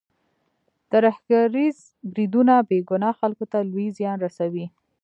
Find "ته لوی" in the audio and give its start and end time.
3.51-3.87